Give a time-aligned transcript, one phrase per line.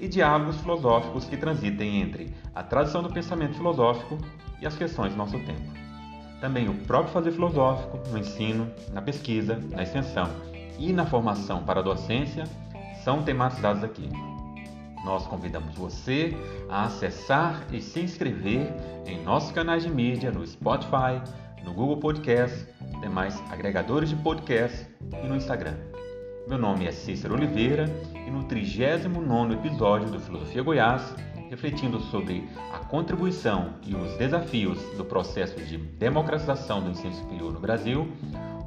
[0.00, 4.18] e diálogos filosóficos que transitem entre a tradição do pensamento filosófico
[4.60, 5.70] e as questões do nosso tempo.
[6.40, 10.30] Também o próprio fazer filosófico no ensino, na pesquisa, na extensão
[10.78, 12.44] e na formação para a docência
[13.04, 14.08] são tematizados aqui.
[15.04, 16.34] Nós convidamos você
[16.68, 18.72] a acessar e se inscrever
[19.06, 21.20] em nossos canais de mídia no Spotify,
[21.64, 22.66] no Google Podcast,
[23.00, 24.86] demais agregadores de podcast
[25.22, 25.89] e no Instagram.
[26.46, 27.84] Meu nome é Cícero Oliveira
[28.26, 31.14] e no 39º episódio do Filosofia Goiás,
[31.48, 37.60] refletindo sobre a contribuição e os desafios do processo de democratização do ensino superior no
[37.60, 38.08] Brasil,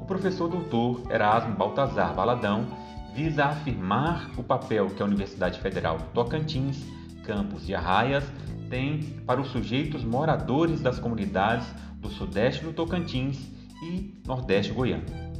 [0.00, 2.66] o professor doutor Erasmo Baltazar Baladão
[3.14, 6.84] visa afirmar o papel que a Universidade Federal Tocantins,
[7.24, 8.24] campus de Arraias,
[8.70, 11.66] tem para os sujeitos moradores das comunidades
[11.98, 13.38] do Sudeste do Tocantins
[13.82, 15.33] e Nordeste goiano.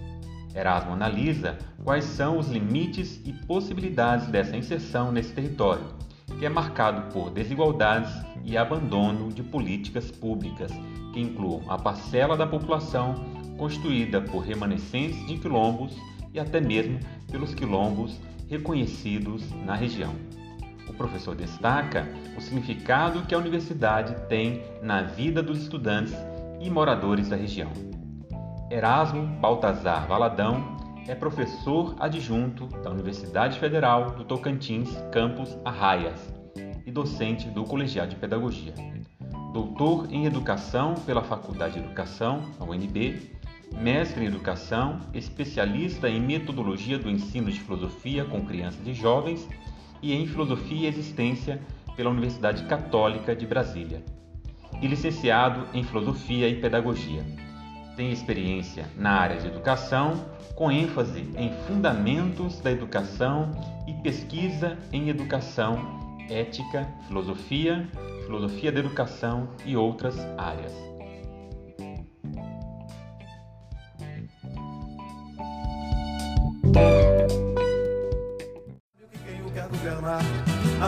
[0.55, 5.85] Erasmo analisa quais são os limites e possibilidades dessa inserção nesse território,
[6.39, 8.13] que é marcado por desigualdades
[8.45, 10.71] e abandono de políticas públicas
[11.13, 13.15] que incluam a parcela da população
[13.57, 15.97] constituída por remanescentes de quilombos
[16.33, 16.99] e até mesmo
[17.31, 20.15] pelos quilombos reconhecidos na região.
[20.89, 22.07] O professor destaca
[22.37, 26.15] o significado que a universidade tem na vida dos estudantes
[26.61, 27.94] e moradores da região.
[28.75, 30.77] Erasmo Baltazar Valadão
[31.07, 36.35] é professor adjunto da Universidade Federal do Tocantins, campus Arraias,
[36.85, 38.75] e docente do Colegiado de Pedagogia.
[39.53, 43.31] Doutor em Educação pela Faculdade de Educação, a UNB,
[43.81, 49.49] mestre em Educação, especialista em Metodologia do Ensino de Filosofia com Crianças e Jovens
[50.03, 51.63] e em Filosofia e Existência
[51.95, 54.03] pela Universidade Católica de Brasília,
[54.83, 57.44] e licenciado em Filosofia e Pedagogia
[57.97, 60.25] tem experiência na área de educação,
[60.55, 63.51] com ênfase em fundamentos da educação
[63.87, 67.89] e pesquisa em educação, ética, filosofia,
[68.25, 70.73] filosofia da educação e outras áreas.
[76.77, 77.04] A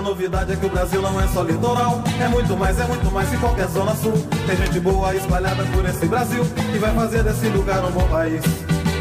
[0.06, 3.28] novidade é que o Brasil não é só litoral, é muito mais, é muito mais
[3.28, 4.12] que qualquer zona sul.
[4.46, 8.42] Tem gente boa espalhada por esse Brasil que vai fazer desse lugar um bom país.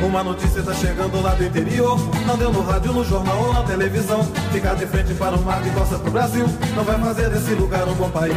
[0.03, 3.61] Uma notícia tá chegando lá do interior, não deu no rádio, no jornal ou na
[3.61, 4.23] televisão.
[4.51, 6.45] Ficar de frente para o mar de costa pro Brasil,
[6.75, 8.35] não vai fazer desse lugar um bom país.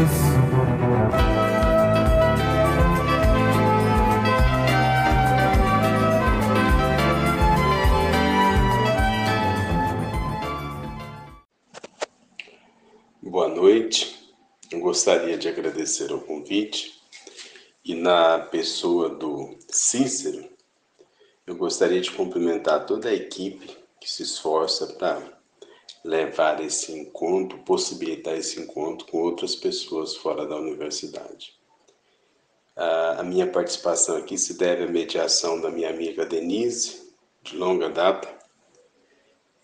[15.38, 17.00] De agradecer o convite
[17.84, 20.49] e na pessoa do Cícero,
[21.47, 25.38] eu gostaria de cumprimentar toda a equipe que se esforça para
[26.04, 31.55] levar esse encontro, possibilitar esse encontro com outras pessoas fora da universidade.
[32.76, 37.12] A minha participação aqui se deve à mediação da minha amiga Denise,
[37.43, 38.28] de longa data,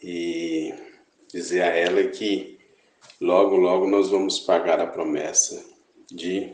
[0.03, 0.75] e
[1.33, 2.54] dizer a ela que
[3.21, 5.65] Logo, logo nós vamos pagar a promessa
[6.11, 6.53] de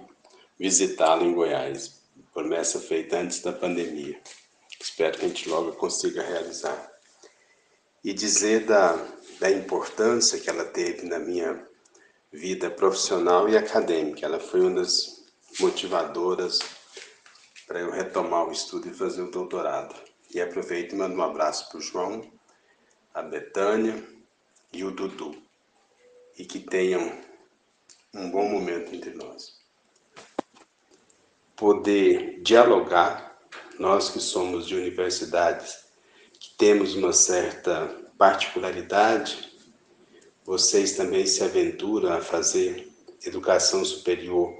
[0.58, 2.00] visitá-lo em Goiás.
[2.32, 4.20] Promessa feita antes da pandemia.
[4.80, 6.92] Espero que a gente logo consiga realizar.
[8.04, 8.94] E dizer da,
[9.40, 11.66] da importância que ela teve na minha
[12.32, 14.26] vida profissional e acadêmica.
[14.26, 15.24] Ela foi uma das
[15.58, 16.60] motivadoras
[17.66, 19.94] para eu retomar o estudo e fazer o doutorado.
[20.32, 22.30] E aproveito e mando um abraço para o João,
[23.12, 24.06] a Betânia
[24.72, 25.49] e o Dudu
[26.38, 27.12] e que tenham
[28.14, 29.58] um bom momento entre nós.
[31.56, 33.38] Poder dialogar,
[33.78, 35.84] nós que somos de universidades,
[36.38, 37.86] que temos uma certa
[38.18, 39.50] particularidade,
[40.44, 42.90] vocês também se aventuram a fazer
[43.24, 44.58] educação superior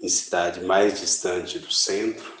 [0.00, 2.32] em cidade mais distante do centro.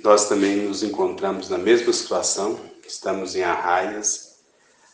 [0.00, 4.38] Nós também nos encontramos na mesma situação, estamos em Arraias.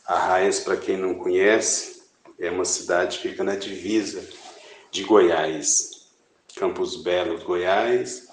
[0.06, 2.04] Arraias, para quem não conhece,
[2.38, 4.26] é uma cidade que fica na divisa
[4.90, 6.08] de Goiás.
[6.56, 8.28] Campos Belos, Goiás,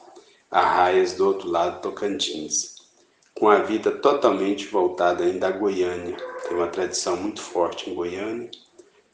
[0.50, 2.76] Arraias do outro lado, Tocantins.
[3.36, 6.18] Com a vida totalmente voltada ainda à Goiânia.
[6.44, 8.52] Tem uma tradição muito forte em Goiânia.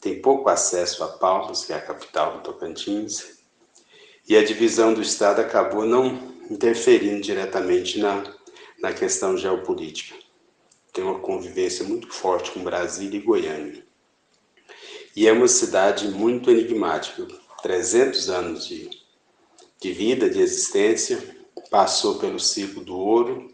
[0.00, 3.38] Tem pouco acesso a Palmas, que é a capital do Tocantins
[4.28, 8.22] e a divisão do Estado acabou não interferindo diretamente na,
[8.78, 10.14] na questão geopolítica.
[10.92, 13.87] Tem uma convivência muito forte com Brasília e Goiânia.
[15.14, 17.26] E é uma cidade muito enigmática.
[17.62, 18.90] 300 anos de,
[19.80, 21.18] de vida, de existência,
[21.70, 23.50] passou pelo ciclo do ouro,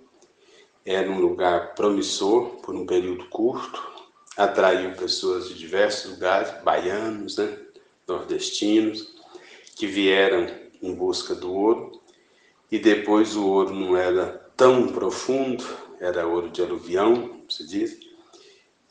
[0.85, 3.83] era um lugar promissor por um período curto,
[4.37, 7.57] atraiu pessoas de diversos lugares, baianos, né,
[8.07, 9.15] nordestinos,
[9.75, 10.47] que vieram
[10.83, 12.01] em busca do ouro,
[12.71, 15.65] e depois o ouro não era tão profundo,
[15.99, 17.99] era ouro de aluvião, se diz,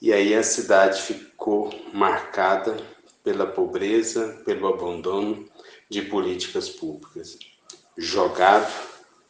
[0.04, 2.76] e aí a cidade ficou marcada
[3.24, 5.48] pela pobreza, pelo abandono
[5.90, 7.40] de políticas públicas.
[7.98, 8.70] Jogado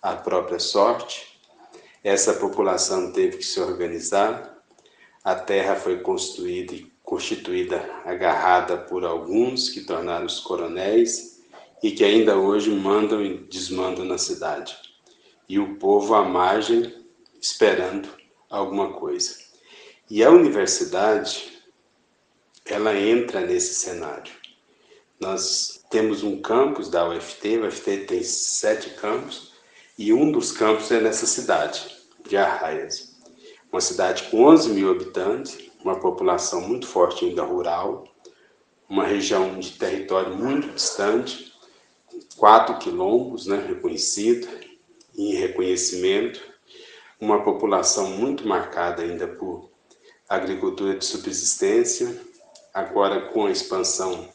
[0.01, 1.39] à própria sorte,
[2.03, 4.63] essa população teve que se organizar,
[5.23, 11.39] a terra foi construída e constituída, agarrada por alguns que tornaram os coronéis,
[11.83, 14.75] e que ainda hoje mandam e desmandam na cidade.
[15.47, 16.91] E o povo à margem
[17.39, 18.09] esperando
[18.49, 19.42] alguma coisa.
[20.15, 21.59] E a universidade,
[22.63, 24.31] ela entra nesse cenário.
[25.19, 29.53] Nós temos um campus da UFT, a UFT tem sete campos,
[29.97, 31.97] e um dos campos é nessa cidade,
[32.29, 33.19] de Arraias.
[33.71, 38.03] Uma cidade com 11 mil habitantes, uma população muito forte ainda rural,
[38.87, 41.51] uma região de território muito distante,
[42.37, 44.47] quatro quilombos, né, reconhecido
[45.17, 46.39] em reconhecimento,
[47.19, 49.72] uma população muito marcada ainda por
[50.35, 52.19] agricultura de subsistência,
[52.73, 54.29] agora com a expansão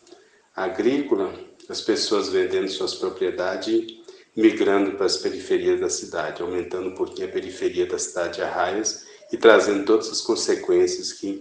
[0.55, 1.33] agrícola,
[1.69, 3.99] as pessoas vendendo suas propriedades
[4.35, 9.05] migrando para as periferias da cidade, aumentando um pouquinho a periferia da cidade de Arraias
[9.33, 11.41] e trazendo todas as consequências que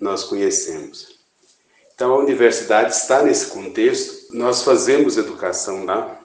[0.00, 1.18] nós conhecemos.
[1.94, 4.32] Então, a universidade está nesse contexto.
[4.32, 6.22] Nós fazemos educação lá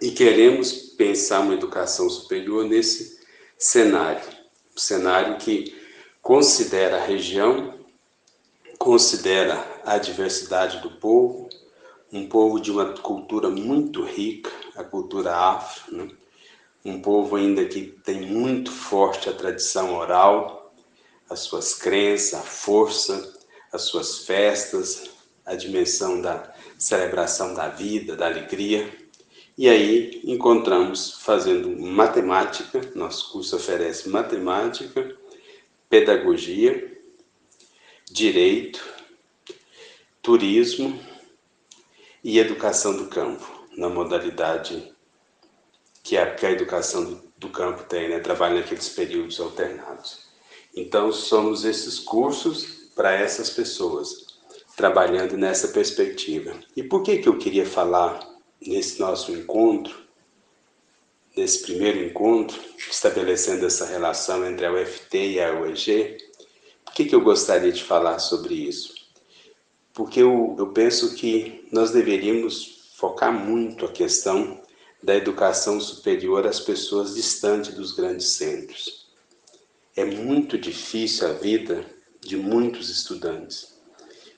[0.00, 3.18] e queremos pensar uma educação superior nesse
[3.58, 4.38] cenário
[4.78, 5.76] um cenário que
[6.28, 7.72] considera a região,
[8.78, 11.48] considera a diversidade do povo,
[12.12, 16.08] um povo de uma cultura muito rica, a cultura afro, né?
[16.84, 20.70] um povo ainda que tem muito forte a tradição oral,
[21.30, 23.38] as suas crenças, a força
[23.72, 25.04] as suas festas,
[25.46, 28.86] a dimensão da celebração da vida, da alegria.
[29.56, 35.16] E aí encontramos fazendo matemática, nosso curso oferece matemática,
[35.88, 36.98] pedagogia,
[38.10, 38.84] direito,
[40.22, 40.98] turismo
[42.22, 44.92] e educação do campo, na modalidade
[46.02, 48.18] que a, que a educação do, campo tem, né?
[48.18, 50.26] trabalha naqueles períodos alternados.
[50.74, 54.26] Então, somos esses cursos para essas pessoas,
[54.76, 56.58] trabalhando nessa perspectiva.
[56.76, 58.26] E por que, que eu queria falar
[58.60, 60.07] nesse nosso encontro,
[61.38, 62.58] nesse primeiro encontro,
[62.90, 66.18] estabelecendo essa relação entre a UFT e a UEG?
[66.84, 68.94] Por que, que eu gostaria de falar sobre isso?
[69.94, 74.60] Porque eu, eu penso que nós deveríamos focar muito a questão
[75.00, 79.06] da educação superior às pessoas distantes dos grandes centros.
[79.94, 81.86] É muito difícil a vida
[82.20, 83.78] de muitos estudantes.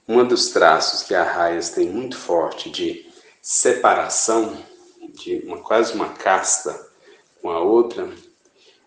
[0.06, 3.08] Um dos traços que a Raias tem muito forte de
[3.40, 4.62] separação,
[5.14, 6.89] de uma, quase uma casta
[7.40, 8.10] com a outra,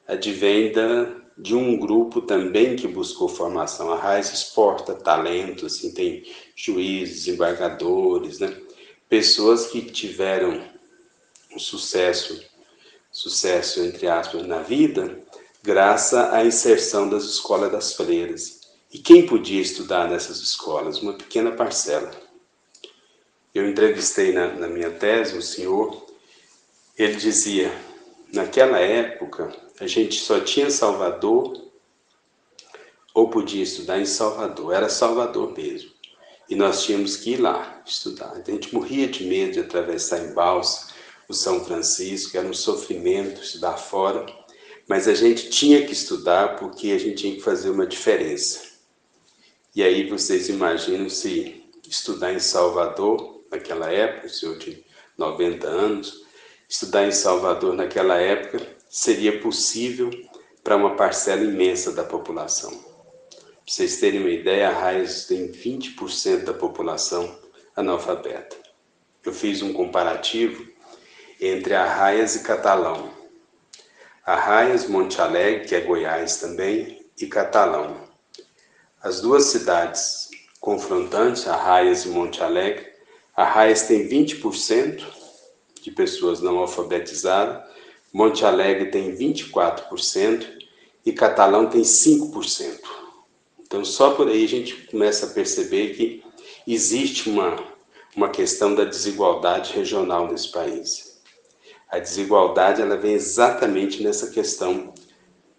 [0.07, 3.91] advém da, de um grupo também que buscou formação.
[3.91, 6.23] A Raias exporta talento, assim, tem
[6.55, 8.55] juízes, embargadores, né?
[9.09, 10.63] pessoas que tiveram
[11.51, 12.43] um sucesso,
[13.11, 15.19] sucesso entre aspas, na vida,
[15.61, 18.61] graças à inserção das escolas das freiras.
[18.91, 21.01] E quem podia estudar nessas escolas?
[21.01, 22.11] Uma pequena parcela.
[23.53, 26.05] Eu entrevistei na, na minha tese um senhor,
[26.97, 27.71] ele dizia,
[28.33, 31.71] naquela época a gente só tinha Salvador
[33.13, 35.91] ou podia estudar em Salvador, era Salvador mesmo.
[36.49, 38.31] E nós tínhamos que ir lá estudar.
[38.31, 40.91] A gente morria de medo de atravessar em balsa
[41.29, 44.25] o São Francisco, era um sofrimento estudar fora,
[44.87, 48.61] mas a gente tinha que estudar porque a gente tinha que fazer uma diferença.
[49.75, 54.83] E aí vocês imaginam se estudar em Salvador, naquela época, o senhor de
[55.17, 56.23] 90 anos,
[56.67, 60.09] estudar em Salvador naquela época seria possível
[60.63, 62.71] para uma parcela imensa da população.
[62.71, 67.39] Para vocês terem uma ideia, Arraias tem 20% da população
[67.75, 68.55] analfabeta.
[69.23, 70.67] Eu fiz um comparativo
[71.39, 73.11] entre Arraias e Catalão.
[74.25, 77.97] Arraias, Monte Alegre, que é Goiás também, e Catalão.
[79.01, 80.29] As duas cidades
[80.59, 82.93] confrontantes, Arraias e Monte Alegre,
[83.35, 85.03] Arraias tem 20%
[85.83, 87.61] de pessoas não alfabetizadas,
[88.11, 90.47] Monte Alegre tem 24%
[91.05, 92.79] e Catalão tem 5%.
[93.59, 96.23] Então, só por aí a gente começa a perceber que
[96.65, 97.55] existe uma,
[98.15, 101.21] uma questão da desigualdade regional nesse país.
[101.89, 104.93] A desigualdade ela vem exatamente nessa questão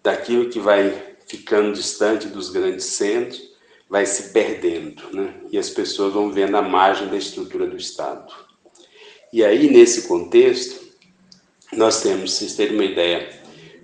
[0.01, 3.53] daquilo que vai ficando distante dos grandes centros,
[3.89, 5.41] vai se perdendo, né?
[5.51, 8.44] E as pessoas vão vendo a margem da estrutura do Estado.
[9.35, 10.81] E aí, nesse contexto,
[11.73, 13.37] nós temos, vocês terem uma ideia,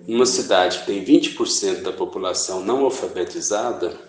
[0.08, 4.00] numa cidade que tem 20% da população não alfabetizada,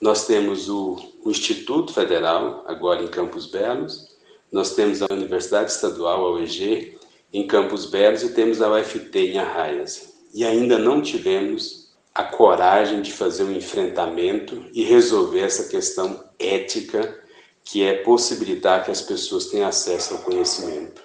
[0.00, 4.16] nós temos o, o, Instituto Federal, agora em Campos Belos,
[4.50, 6.98] nós temos a Universidade Estadual, a UEG,
[7.32, 10.12] em Campos Belos, e temos a UFT em Arraias.
[10.34, 17.22] E ainda não tivemos a coragem de fazer um enfrentamento e resolver essa questão ética
[17.64, 21.02] que é possibilitar que as pessoas tenham acesso ao conhecimento.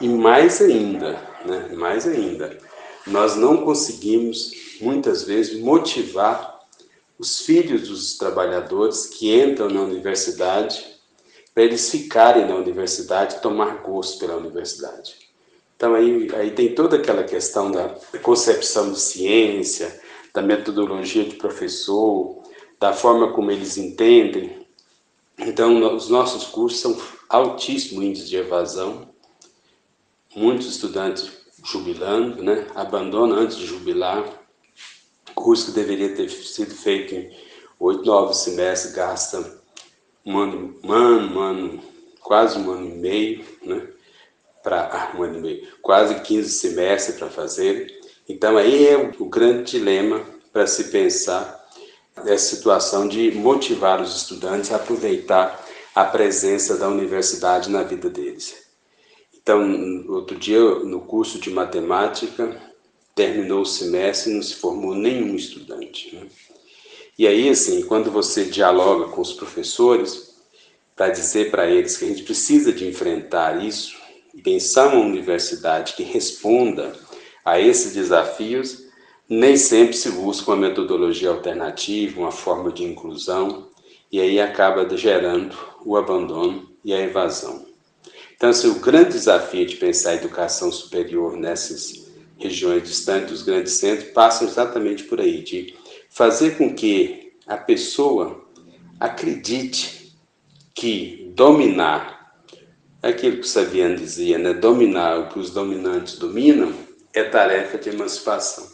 [0.00, 1.12] E mais ainda,
[1.44, 2.58] né, mais ainda,
[3.06, 4.50] nós não conseguimos
[4.80, 6.58] muitas vezes motivar
[7.18, 10.94] os filhos dos trabalhadores que entram na universidade
[11.54, 15.14] para eles ficarem na universidade, tomar gosto pela universidade.
[15.76, 20.00] Então aí, aí tem toda aquela questão da concepção de ciência,
[20.32, 22.42] da metodologia de professor,
[22.80, 24.63] da forma como eles entendem.
[25.38, 26.96] Então, os nossos cursos são
[27.28, 29.08] altíssimo índice de evasão,
[30.34, 31.30] muitos estudantes
[31.64, 32.66] jubilando, né?
[32.74, 34.24] abandonam antes de jubilar,
[35.34, 37.30] curso que deveria ter sido feito em
[37.78, 39.62] oito, nove semestres, gasta
[40.24, 41.82] um ano, um ano, um ano,
[42.20, 43.88] quase um ano e meio, né?
[44.62, 48.00] Para ah, um ano e meio, quase 15 semestres para fazer.
[48.28, 51.63] Então, aí é o grande dilema para se pensar
[52.16, 58.64] essa situação de motivar os estudantes a aproveitar a presença da universidade na vida deles.
[59.34, 62.60] Então, outro dia, no curso de matemática,
[63.14, 66.14] terminou o semestre e não se formou nenhum estudante.
[66.14, 66.26] Né?
[67.18, 70.34] E aí, assim, quando você dialoga com os professores,
[70.96, 73.96] para dizer para eles que a gente precisa de enfrentar isso
[74.34, 76.92] e pensar uma universidade que responda
[77.44, 78.83] a esses desafios,
[79.28, 83.68] nem sempre se busca uma metodologia alternativa, uma forma de inclusão,
[84.12, 87.66] e aí acaba gerando o abandono e a evasão.
[88.36, 93.72] Então, assim, o grande desafio de pensar a educação superior nessas regiões distantes dos grandes
[93.74, 95.74] centros passa exatamente por aí, de
[96.10, 98.44] fazer com que a pessoa
[99.00, 100.14] acredite
[100.74, 102.34] que dominar,
[103.02, 104.52] aquilo que Saviano dizia, né?
[104.52, 106.72] dominar o que os dominantes dominam,
[107.12, 108.73] é tarefa de emancipação.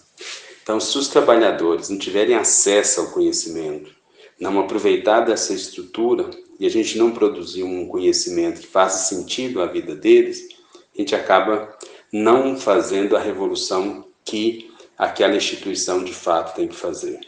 [0.70, 3.92] Então, se os trabalhadores não tiverem acesso ao conhecimento,
[4.38, 9.66] não aproveitar dessa estrutura e a gente não produzir um conhecimento que faça sentido à
[9.66, 10.46] vida deles,
[10.94, 11.76] a gente acaba
[12.12, 17.18] não fazendo a revolução que aquela instituição de fato tem que fazer.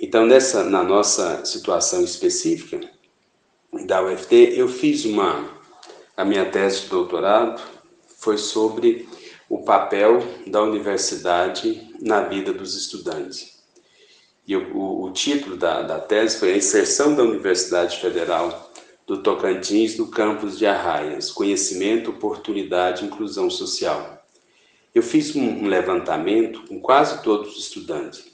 [0.00, 2.80] Então, nessa, na nossa situação específica
[3.84, 5.50] da UFT, eu fiz uma,
[6.16, 7.60] a minha tese de doutorado
[8.16, 9.08] foi sobre
[9.48, 13.62] o papel da universidade na vida dos estudantes.
[14.46, 18.72] E o, o título da, da tese foi A Inserção da Universidade Federal
[19.06, 24.22] do Tocantins no campus de Arraias, Conhecimento, Oportunidade e Inclusão Social.
[24.94, 28.24] Eu fiz um, um levantamento com quase todos os estudantes.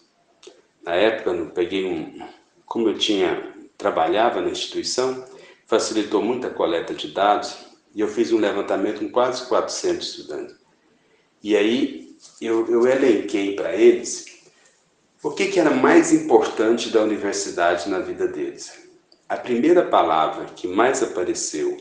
[0.84, 2.20] Na época, eu peguei um,
[2.66, 5.24] como eu tinha trabalhava na instituição,
[5.66, 7.56] facilitou muito a coleta de dados
[7.94, 10.59] e eu fiz um levantamento com quase 400 estudantes.
[11.42, 14.26] E aí eu, eu elenquei para eles
[15.22, 18.88] o que, que era mais importante da universidade na vida deles.
[19.28, 21.76] A primeira palavra que mais apareceu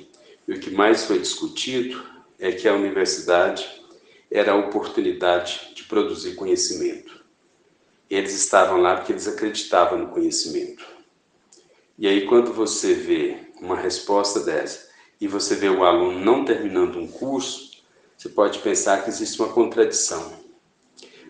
[0.47, 2.03] e o que mais foi discutido
[2.37, 3.67] é que a universidade
[4.31, 7.23] era a oportunidade de produzir conhecimento.
[8.09, 10.85] Eles estavam lá porque eles acreditavam no conhecimento.
[11.97, 14.89] E aí, quando você vê uma resposta dessa
[15.19, 17.68] e você vê o aluno não terminando um curso,
[18.19, 20.33] você pode pensar que existe uma contradição.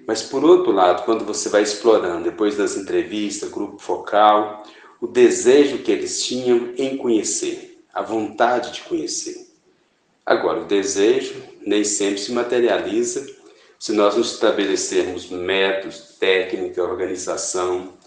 [0.05, 4.63] Mas por outro lado, quando você vai explorando, depois das entrevistas, grupo focal,
[4.99, 9.49] o desejo que eles tinham em conhecer, a vontade de conhecer,
[10.29, 13.25] Agora, o desejo nem sempre se materializa
[13.79, 17.97] se nós não estabelecermos métodos, técnica, organização,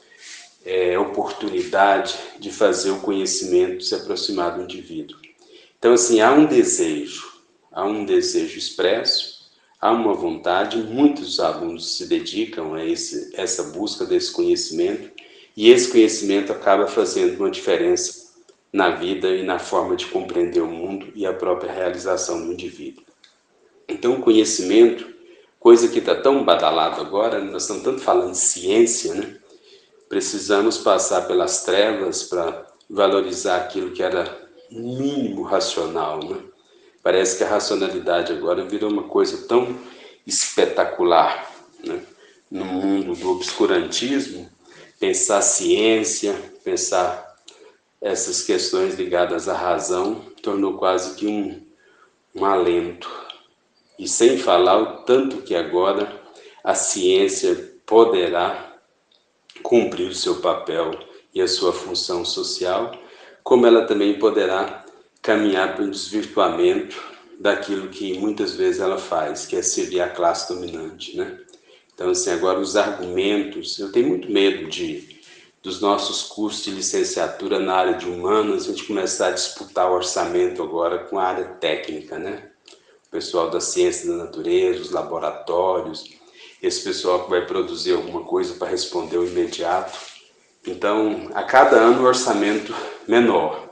[0.64, 5.18] é, oportunidade de fazer o conhecimento se aproximar do indivíduo.
[5.76, 7.31] Então, assim, há um desejo,
[7.72, 9.50] há um desejo expresso,
[9.80, 15.10] há uma vontade, muitos alunos se dedicam a esse, essa busca desse conhecimento
[15.56, 18.22] e esse conhecimento acaba fazendo uma diferença
[18.72, 23.04] na vida e na forma de compreender o mundo e a própria realização do indivíduo.
[23.86, 25.12] Então, o conhecimento,
[25.60, 29.36] coisa que está tão badalado agora, nós estamos tanto falando de ciência, né?
[30.08, 36.38] Precisamos passar pelas trevas para valorizar aquilo que era mínimo racional, né?
[37.02, 39.76] Parece que a racionalidade agora virou uma coisa tão
[40.26, 41.50] espetacular,
[41.84, 42.00] né?
[42.50, 44.48] No mundo do obscurantismo,
[45.00, 47.34] pensar ciência, pensar
[48.00, 51.64] essas questões ligadas à razão, tornou quase que um,
[52.34, 53.10] um alento.
[53.98, 56.20] E sem falar o tanto que agora
[56.62, 58.76] a ciência poderá
[59.62, 60.90] cumprir o seu papel
[61.34, 62.92] e a sua função social,
[63.42, 64.81] como ela também poderá
[65.22, 67.00] caminhar para o desvirtuamento
[67.38, 71.38] daquilo que muitas vezes ela faz, que é servir a classe dominante, né?
[71.94, 75.12] Então, assim, agora os argumentos, eu tenho muito medo de
[75.62, 79.94] dos nossos cursos de licenciatura na área de humanas, a gente começar a disputar o
[79.94, 82.50] orçamento agora com a área técnica, né?
[83.06, 86.04] O pessoal da ciência da natureza, os laboratórios,
[86.60, 89.96] esse pessoal que vai produzir alguma coisa para responder o imediato.
[90.66, 92.74] Então, a cada ano o orçamento
[93.06, 93.71] menor.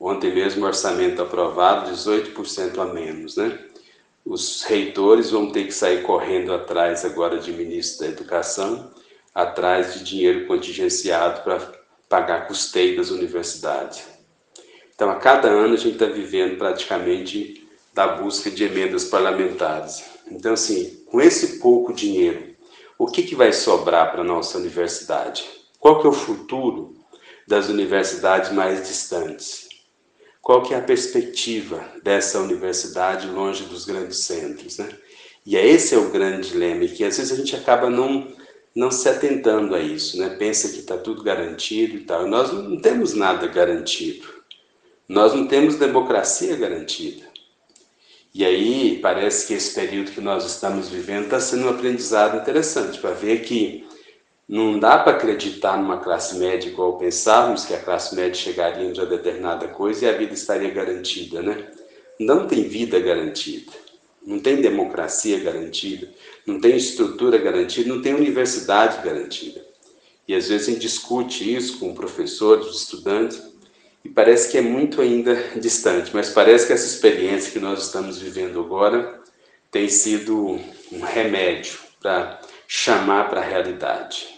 [0.00, 3.58] Ontem mesmo orçamento aprovado, 18% a menos, né?
[4.24, 8.92] Os reitores vão ter que sair correndo atrás agora de ministro da Educação,
[9.34, 11.72] atrás de dinheiro contingenciado para
[12.08, 14.04] pagar custeio das universidades.
[14.94, 20.04] Então, a cada ano a gente está vivendo praticamente da busca de emendas parlamentares.
[20.30, 22.54] Então, assim, com esse pouco dinheiro,
[22.98, 25.48] o que, que vai sobrar para a nossa universidade?
[25.78, 26.96] Qual que é o futuro
[27.46, 29.67] das universidades mais distantes?
[30.48, 34.88] Qual que é a perspectiva dessa universidade longe dos grandes centros, né?
[35.44, 38.34] E é esse é o grande dilema, que às vezes a gente acaba não,
[38.74, 40.36] não se atentando a isso, né?
[40.38, 42.26] Pensa que está tudo garantido e tal.
[42.26, 44.26] Nós não temos nada garantido.
[45.06, 47.26] Nós não temos democracia garantida.
[48.32, 52.98] E aí parece que esse período que nós estamos vivendo está sendo um aprendizado interessante
[52.98, 53.86] para ver que
[54.48, 58.92] não dá para acreditar numa classe média igual pensávamos que a classe média chegaria em
[58.94, 61.70] uma determinada coisa e a vida estaria garantida, né?
[62.18, 63.70] Não tem vida garantida,
[64.24, 66.08] não tem democracia garantida,
[66.46, 69.62] não tem estrutura garantida, não tem universidade garantida.
[70.26, 73.42] E às vezes a gente discute isso com professores, estudantes,
[74.02, 78.18] e parece que é muito ainda distante, mas parece que essa experiência que nós estamos
[78.18, 79.20] vivendo agora
[79.70, 80.58] tem sido
[80.90, 84.37] um remédio para chamar para a realidade.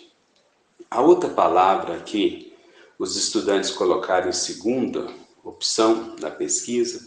[0.90, 2.52] A outra palavra que
[2.98, 5.06] os estudantes colocaram em segunda
[5.44, 7.04] opção na pesquisa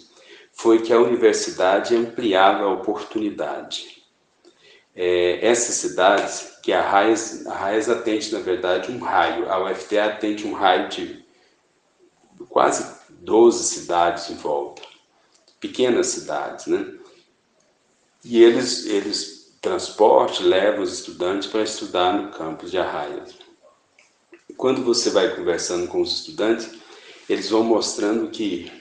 [0.53, 4.01] foi que a universidade ampliava a oportunidade.
[4.95, 10.47] É, essas cidades, que a RAIS, a atende, na verdade, um raio, a UFTA atende
[10.47, 11.25] um raio de
[12.47, 14.81] quase 12 cidades em volta,
[15.59, 16.93] pequenas cidades, né?
[18.23, 23.42] E eles, eles transporte, levam os estudantes para estudar no campus de Arraias.
[24.57, 26.69] Quando você vai conversando com os estudantes,
[27.29, 28.71] eles vão mostrando que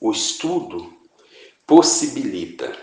[0.00, 0.92] o estudo
[1.66, 2.76] possibilita,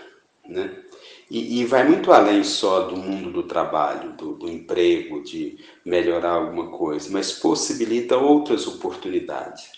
[0.46, 0.82] né?
[1.30, 6.32] E, e, vai muito além só do mundo do trabalho, do, do, emprego, de melhorar
[6.32, 9.70] alguma coisa, mas possibilita outras oportunidades.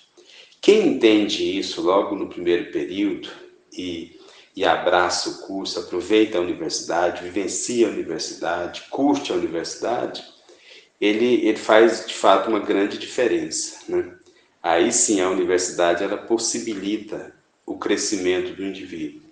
[0.60, 3.28] Quem entende isso logo no primeiro período
[3.72, 4.18] e,
[4.56, 10.24] e abraça o curso, aproveita a universidade, vivencia a universidade, curte a universidade,
[11.00, 13.78] ele, ele faz de fato uma grande diferença.
[13.88, 14.12] Né?
[14.62, 17.34] Aí sim a universidade ela possibilita
[17.66, 19.22] o crescimento do indivíduo.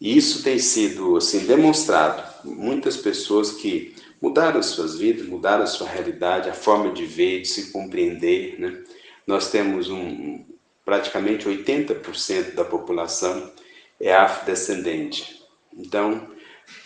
[0.00, 2.22] E isso tem sido assim demonstrado.
[2.44, 7.72] Muitas pessoas que mudaram suas vidas, mudaram sua realidade, a forma de ver, de se
[7.72, 8.60] compreender.
[8.60, 8.82] Né?
[9.26, 10.44] Nós temos um
[10.84, 13.52] praticamente 80% da população
[14.00, 15.42] é afrodescendente.
[15.76, 16.30] Então,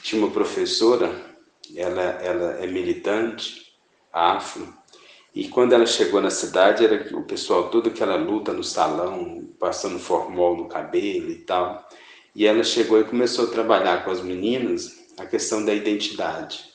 [0.03, 1.15] tinha uma professora,
[1.77, 3.62] ela, ela é militante,
[4.13, 4.73] afro,
[5.35, 9.99] e quando ela chegou na cidade, era o pessoal todo aquela luta no salão, passando
[9.99, 11.89] formol no cabelo e tal.
[12.35, 16.71] E ela chegou e começou a trabalhar com as meninas a questão da identidade.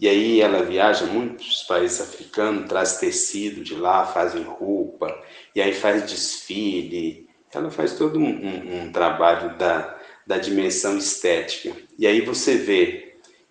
[0.00, 5.16] E aí ela viaja muitos países africanos, traz tecido de lá, fazem roupa,
[5.54, 9.96] e aí faz desfile, ela faz todo um, um, um trabalho da,
[10.26, 11.76] da dimensão estética.
[11.98, 13.03] E aí você vê,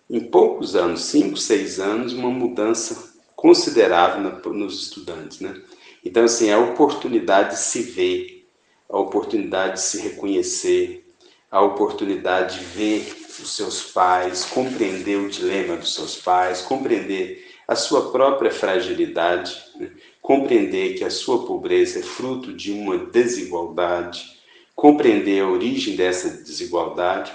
[0.08, 5.60] em poucos anos, cinco, seis anos, uma mudança considerável nos estudantes, né?
[6.04, 8.46] Então, assim, a oportunidade de se ver,
[8.88, 11.06] a oportunidade de se reconhecer,
[11.50, 17.74] a oportunidade de ver os seus pais, compreender o dilema dos seus pais, compreender a
[17.74, 19.90] sua própria fragilidade, né?
[20.20, 24.38] compreender que a sua pobreza é fruto de uma desigualdade,
[24.74, 27.32] compreender a origem dessa desigualdade,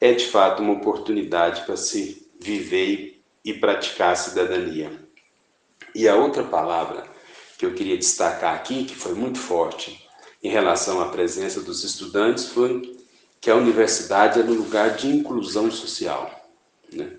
[0.00, 4.92] é de fato uma oportunidade para se viver e praticar a cidadania.
[5.94, 7.04] E a outra palavra
[7.56, 10.06] que eu queria destacar aqui, que foi muito forte
[10.42, 12.96] em relação à presença dos estudantes, foi
[13.40, 16.30] que a universidade é um lugar de inclusão social.
[16.92, 17.10] Né?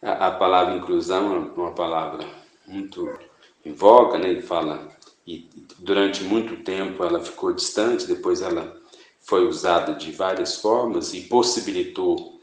[0.00, 2.24] A, a, palavra inclusão é uma palavra
[2.66, 3.12] muito
[3.64, 4.30] em voga, né?
[4.30, 4.88] ele fala,
[5.26, 8.79] e durante muito tempo ela ficou distante, depois ela
[9.20, 12.40] foi usada de várias formas e possibilitou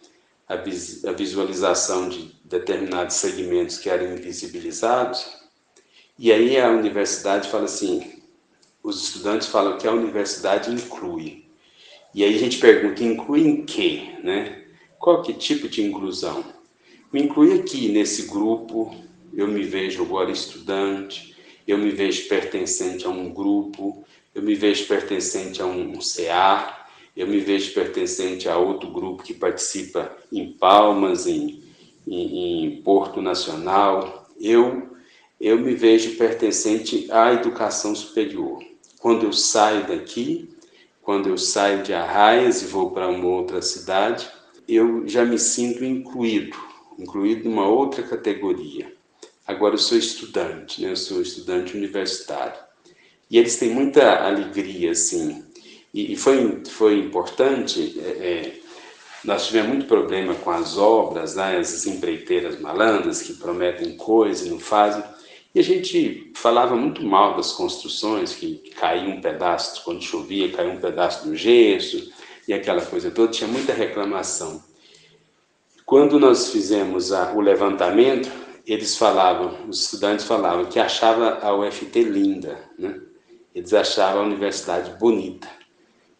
[0.47, 5.25] a, vis, a visualização de determinados segmentos que eram invisibilizados.
[6.17, 8.21] E aí a universidade fala assim,
[8.81, 11.45] os estudantes falam que a universidade inclui.
[12.13, 14.63] E aí a gente pergunta, inclui em quê, né?
[14.97, 16.43] Qual que tipo de inclusão?
[17.11, 18.95] Me inclui aqui nesse grupo,
[19.33, 21.35] eu me vejo agora estudante,
[21.67, 24.03] eu me vejo pertencente a um grupo,
[24.37, 29.33] eu me vejo pertencente a um CA, eu me vejo pertencente a outro grupo que
[29.33, 31.63] participa em Palmas, em,
[32.07, 34.29] em, em Porto Nacional.
[34.39, 34.95] Eu,
[35.41, 38.63] eu me vejo pertencente à educação superior.
[38.99, 40.47] Quando eu saio daqui,
[41.01, 44.29] quando eu saio de Arraias e vou para uma outra cidade,
[44.67, 46.55] eu já me sinto incluído,
[46.99, 48.93] incluído numa outra categoria.
[49.47, 50.91] Agora eu sou estudante, né?
[50.91, 52.66] eu sou estudante universitário.
[53.29, 55.43] E eles têm muita alegria, assim.
[55.93, 58.59] E, e foi, foi importante, é, é,
[59.23, 61.57] nós tivemos muito problema com as obras, né?
[61.57, 65.03] as empreiteiras malandras que prometem coisas e não fazem.
[65.53, 70.71] E a gente falava muito mal das construções, que caía um pedaço, quando chovia, caía
[70.71, 72.11] um pedaço do gesso,
[72.47, 74.63] e aquela coisa toda, tinha muita reclamação.
[75.85, 78.31] Quando nós fizemos a, o levantamento,
[78.65, 83.01] eles falavam, os estudantes falavam que achava a UFT linda, né?
[83.67, 85.47] Eles achavam a universidade bonita.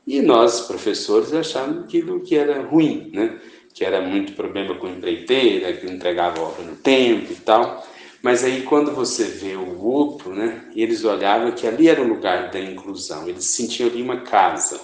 [0.06, 3.40] E nós, professores, achávamos aquilo que era ruim, né?
[3.74, 7.86] que era muito problema com empreiteira, que não entregava obra no tempo e tal.
[8.22, 12.50] Mas aí quando você vê o outro, né, eles olhavam que ali era o lugar
[12.50, 14.82] da inclusão, eles sentiam ali uma casa,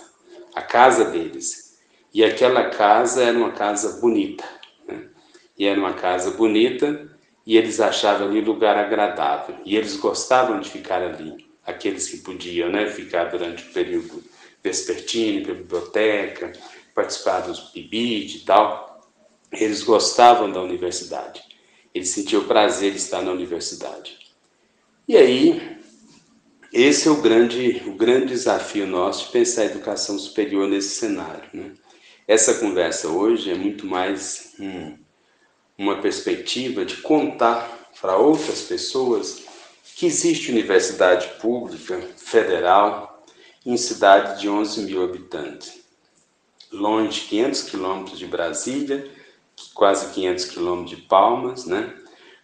[0.54, 1.80] a casa deles.
[2.14, 4.44] E aquela casa era uma casa bonita.
[4.88, 5.08] Né?
[5.58, 7.10] E era uma casa bonita
[7.46, 9.56] e eles achavam ali lugar agradável.
[9.66, 14.24] E eles gostavam de ficar ali, aqueles que podiam né, ficar durante o período
[14.64, 16.54] vespertino, para biblioteca,
[16.94, 19.10] participar dos PIBID e tal.
[19.52, 21.42] Eles gostavam da universidade.
[21.94, 24.18] Ele sentiu o prazer de estar na universidade.
[25.08, 25.78] E aí,
[26.72, 31.48] esse é o grande, o grande desafio nosso de pensar a educação superior nesse cenário.
[31.54, 31.74] Né?
[32.28, 34.98] Essa conversa hoje é muito mais hum,
[35.78, 39.43] uma perspectiva de contar para outras pessoas
[39.96, 43.24] que existe universidade pública federal
[43.66, 45.82] em cidade de 11 mil habitantes,
[46.72, 49.12] longe 500 quilômetros de Brasília
[49.74, 51.94] quase 500 quilômetros de Palmas, né?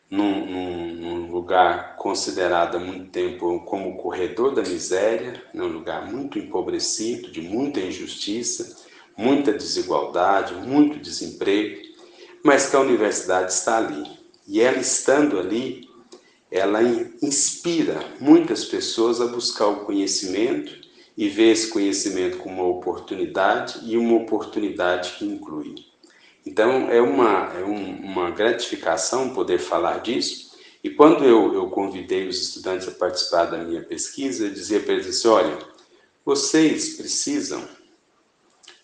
[0.10, 6.12] Num, num, num, lugar considerado há muito tempo como o corredor da miséria, num lugar
[6.12, 11.80] muito empobrecido, de muita injustiça, muita desigualdade, muito desemprego,
[12.44, 14.04] mas que a universidade está ali.
[14.48, 15.88] E ela estando ali,
[16.52, 16.82] ela
[17.22, 20.80] inspira muitas pessoas a buscar o conhecimento
[21.16, 25.76] e ver esse conhecimento como uma oportunidade e uma oportunidade que inclui.
[26.46, 30.58] Então, é uma, é um, uma gratificação poder falar disso.
[30.84, 34.94] E quando eu, eu convidei os estudantes a participar da minha pesquisa, eu dizia para
[34.94, 35.60] eles assim: olha,
[36.26, 37.68] vocês precisam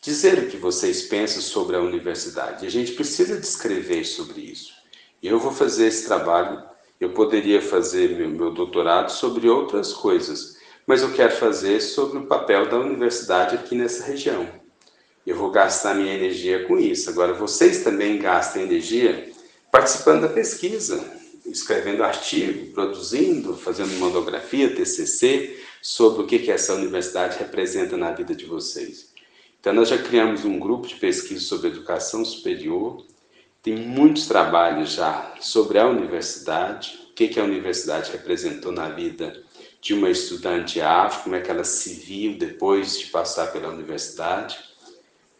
[0.01, 2.65] dizer o que vocês pensam sobre a universidade.
[2.67, 4.73] A gente precisa descrever sobre isso.
[5.21, 6.74] E eu vou fazer esse trabalho.
[6.99, 12.25] Eu poderia fazer meu, meu doutorado sobre outras coisas, mas eu quero fazer sobre o
[12.25, 14.65] papel da universidade aqui nessa região
[15.25, 17.09] eu vou gastar minha energia com isso.
[17.09, 19.31] Agora, vocês também gastam energia
[19.71, 21.03] participando da pesquisa,
[21.45, 28.45] escrevendo artigo, produzindo, fazendo monografia, TCC, sobre o que, essa universidade representa na vida de
[28.45, 29.13] vocês.
[29.59, 33.03] Então, nós já criamos um grupo de pesquisa sobre educação superior,
[33.65, 39.41] tem muitos trabalhos já sobre a universidade, o que, que a universidade representou na vida
[39.81, 44.55] de uma estudante afro, como é que ela se viu depois de passar pela universidade.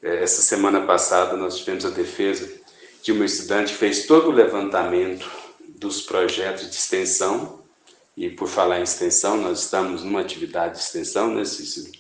[0.02, 2.52] É, essa semana passada nós tivemos a defesa
[3.04, 5.30] de uma estudante que fez todo o levantamento
[5.78, 7.64] dos projetos de extensão,
[8.18, 11.92] e por falar em extensão, nós estamos numa atividade de extensão, né, Cícero?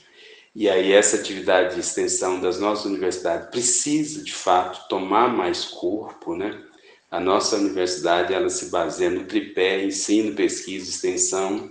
[0.55, 6.33] E aí essa atividade de extensão das nossas universidades precisa, de fato, tomar mais corpo,
[6.33, 6.63] né?
[7.11, 11.69] A nossa universidade, ela se baseia no tripé ensino, pesquisa, extensão.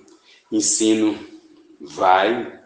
[0.53, 1.18] Ensino
[1.81, 2.61] vai,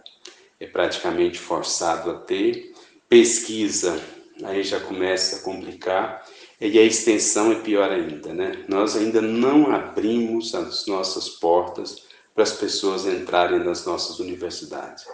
[0.59, 2.75] é praticamente forçado a ter.
[3.09, 4.03] Pesquisa,
[4.43, 6.27] aí já começa a complicar.
[6.61, 8.65] E a extensão é pior ainda, né?
[8.69, 15.05] Nós ainda não abrimos as nossas portas para as pessoas entrarem nas nossas universidades.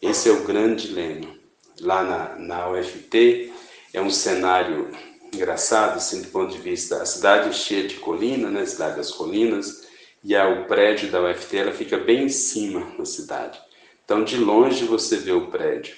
[0.00, 1.34] Esse é o grande dilema.
[1.80, 3.52] Lá na, na UFT
[3.92, 4.90] é um cenário
[5.34, 9.10] engraçado, assim, do ponto de vista, a cidade é cheia de colina, né, cidade das
[9.10, 9.86] colinas,
[10.22, 13.60] e a, o prédio da UFT ela fica bem em cima da cidade.
[14.04, 15.96] Então, de longe você vê o prédio.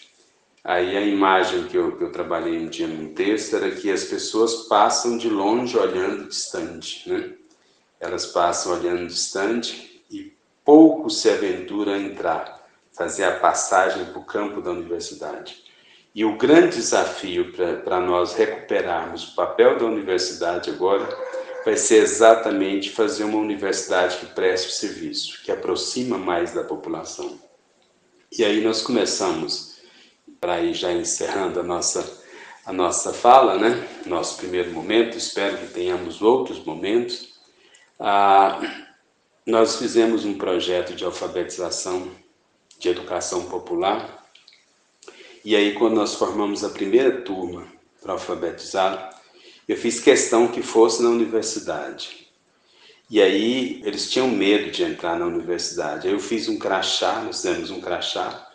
[0.64, 4.04] Aí a imagem que eu, que eu trabalhei um dia num texto era que as
[4.04, 7.32] pessoas passam de longe olhando distante, né?
[7.98, 10.32] Elas passam olhando distante e
[10.64, 12.59] pouco se aventura a entrar,
[13.00, 15.64] fazer a passagem para o campo da universidade.
[16.14, 17.50] E o grande desafio
[17.82, 21.08] para nós recuperarmos o papel da universidade agora
[21.64, 27.38] vai ser exatamente fazer uma universidade que preste o serviço, que aproxima mais da população.
[28.30, 29.80] E aí nós começamos,
[30.38, 32.04] para ir já encerrando a nossa,
[32.66, 33.88] a nossa fala, né?
[34.04, 37.30] nosso primeiro momento, espero que tenhamos outros momentos.
[37.98, 38.60] Ah,
[39.46, 42.10] nós fizemos um projeto de alfabetização,
[42.80, 44.20] de educação popular,
[45.42, 47.66] e aí, quando nós formamos a primeira turma
[48.02, 49.18] para alfabetizar,
[49.66, 52.28] eu fiz questão que fosse na universidade.
[53.08, 56.06] E aí, eles tinham medo de entrar na universidade.
[56.06, 58.48] Aí eu fiz um crachá, nós fizemos um crachá.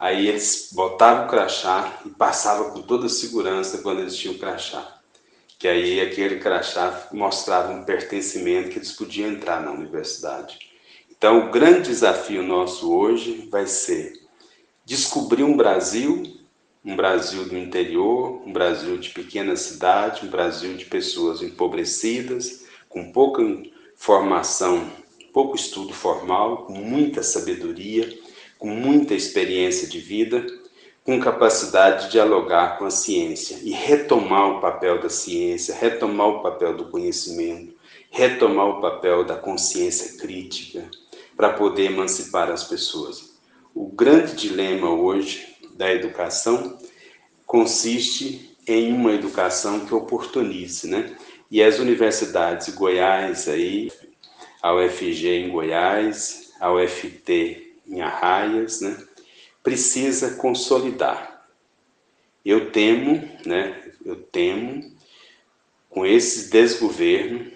[0.00, 5.00] Aí eles botavam o crachá e passavam com toda segurança quando eles tinham o crachá.
[5.60, 10.71] Que aí aquele crachá mostrava um pertencimento que eles podiam entrar na universidade.
[11.22, 14.12] Então, o grande desafio nosso hoje vai ser
[14.84, 16.20] descobrir um Brasil,
[16.84, 23.12] um Brasil do interior, um Brasil de pequena cidade, um Brasil de pessoas empobrecidas, com
[23.12, 23.40] pouca
[23.94, 24.90] formação,
[25.32, 28.12] pouco estudo formal, com muita sabedoria,
[28.58, 30.44] com muita experiência de vida,
[31.04, 36.42] com capacidade de dialogar com a ciência e retomar o papel da ciência, retomar o
[36.42, 37.76] papel do conhecimento,
[38.10, 40.90] retomar o papel da consciência crítica
[41.36, 43.34] para poder emancipar as pessoas.
[43.74, 46.78] O grande dilema hoje da educação
[47.46, 51.16] consiste em uma educação que oportunize, né?
[51.50, 53.92] E as universidades Goiás aí,
[54.62, 58.96] a UFG em Goiás, a UFT em Arraias, né?
[59.62, 61.46] Precisa consolidar.
[62.44, 63.92] Eu temo, né?
[64.04, 64.92] Eu temo
[65.90, 67.51] com esse desgoverno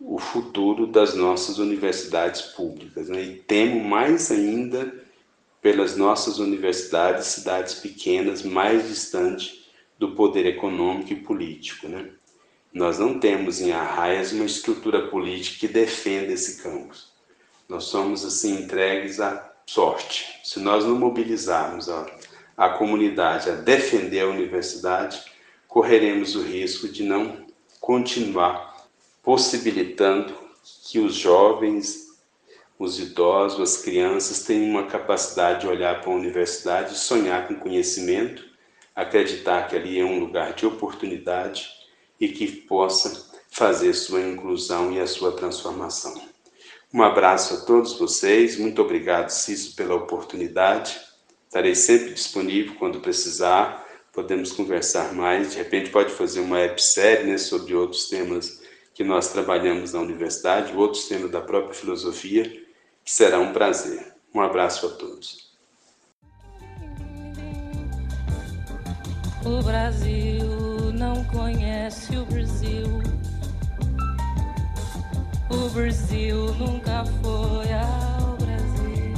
[0.00, 3.22] o futuro das nossas universidades públicas, né?
[3.22, 4.92] E temo mais ainda
[5.60, 11.86] pelas nossas universidades, cidades pequenas, mais distantes do poder econômico e político.
[11.86, 12.08] Né?
[12.72, 17.12] Nós não temos em Arraias uma estrutura política que defenda esse campus.
[17.68, 20.40] Nós somos assim entregues à sorte.
[20.42, 22.06] Se nós não mobilizarmos a,
[22.56, 25.22] a comunidade a defender a universidade,
[25.68, 27.46] correremos o risco de não
[27.78, 28.69] continuar
[29.30, 30.34] possibilitando
[30.82, 32.08] que os jovens
[32.76, 38.42] os idosos, as crianças têm uma capacidade de olhar para a universidade, sonhar com conhecimento,
[38.92, 41.68] acreditar que ali é um lugar de oportunidade
[42.18, 46.20] e que possa fazer sua inclusão e a sua transformação.
[46.92, 50.98] Um abraço a todos vocês, muito obrigado, Cício, pela oportunidade.
[51.46, 55.52] Estarei sempre disponível quando precisar, podemos conversar mais.
[55.52, 58.59] De repente, pode fazer uma websérie né, sobre outros temas
[58.94, 62.64] que nós trabalhamos na universidade, outros temas da própria filosofia
[63.04, 64.14] será um prazer.
[64.34, 65.50] Um abraço a todos.
[69.44, 72.86] O Brasil não conhece o Brasil.
[75.50, 79.14] O Brasil nunca foi ao Brasil.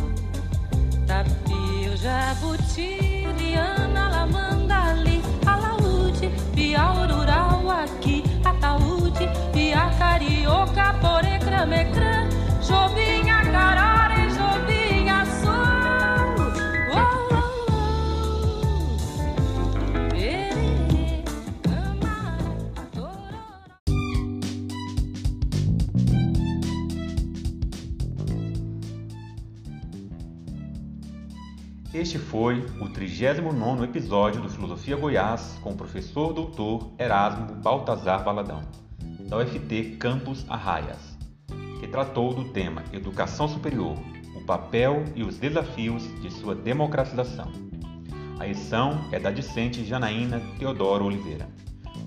[1.07, 7.52] Tapio, Jabuti, Liana, Lamanda, Ali, Alaúde, Piaurural, aqui,
[9.23, 12.29] Ataúde, Pia, Carioca, Porecrã, Mecrã,
[12.61, 15.53] Jovinha, Carara e Jovinha Sul.
[16.93, 16.99] Oh,
[17.35, 17.37] oh,
[17.71, 18.73] oh.
[31.95, 38.63] Este foi o 39º episódio do Filosofia Goiás com o professor doutor Erasmo Baltazar Valadão,
[39.33, 41.17] da UFT Campus Arraias,
[41.81, 43.97] que tratou do tema Educação Superior,
[44.37, 47.51] o papel e os desafios de sua democratização.
[48.39, 51.49] A edição é da discente Janaína Teodoro Oliveira,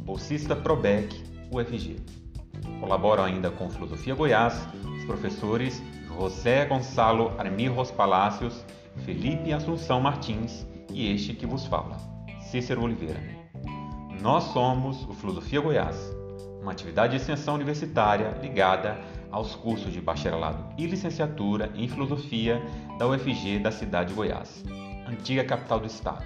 [0.02, 1.20] bolsista Probec,
[1.52, 1.96] UFG.
[2.80, 8.64] Colaboram ainda com Filosofia Goiás os professores José Gonçalo Armirros Palácios
[9.04, 11.98] Felipe Assunção Martins e este que vos fala,
[12.52, 13.20] Cícero Oliveira.
[14.22, 16.15] Nós somos o Filosofia Goiás,
[16.66, 19.00] uma atividade de extensão universitária ligada
[19.32, 22.60] aos cursos de bacharelado e licenciatura em filosofia
[22.98, 24.64] da UFG da cidade de Goiás,
[25.08, 26.26] antiga capital do estado.